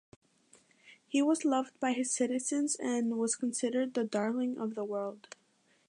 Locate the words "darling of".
4.03-4.73